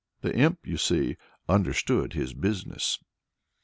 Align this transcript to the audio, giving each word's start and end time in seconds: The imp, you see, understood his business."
The 0.21 0.35
imp, 0.35 0.65
you 0.65 0.77
see, 0.77 1.15
understood 1.47 2.13
his 2.13 2.33
business." 2.33 2.97